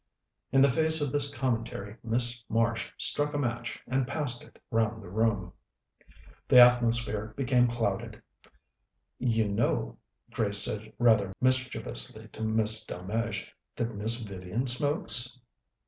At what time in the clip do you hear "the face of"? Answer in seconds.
0.63-1.11